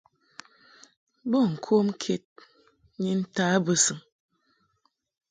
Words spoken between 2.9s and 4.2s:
ni ntaʼ bɨsɨŋ.